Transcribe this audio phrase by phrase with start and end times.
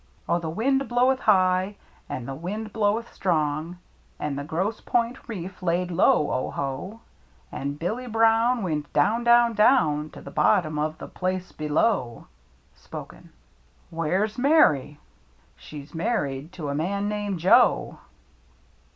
[0.27, 1.75] Oh, the wind blowed high,
[2.09, 3.77] an^ the wind blowed strong.
[4.17, 7.01] An' the Gross' Point' reef laid low, O ho!
[7.51, 10.09] An' Billy Brown Went down, down, down.
[10.09, 12.25] To the bottom of the place below.
[12.73, 13.29] (Spoken)
[13.91, 14.97] WHERE'S MARY?
[15.55, 17.99] She's married to a man named Joe.